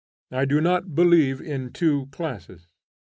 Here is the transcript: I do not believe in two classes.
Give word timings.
I 0.31 0.45
do 0.45 0.61
not 0.61 0.95
believe 0.95 1.39
in 1.39 1.71
two 1.71 2.07
classes. 2.07 2.65